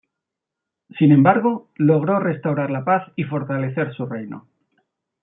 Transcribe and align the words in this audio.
Sin 0.97 1.11
embargo, 1.11 1.69
logró 1.75 2.19
restaurar 2.19 2.71
la 2.71 2.83
paz 2.83 3.11
y 3.15 3.25
fortalecer 3.25 3.93
su 3.93 4.07
reino. 4.07 4.47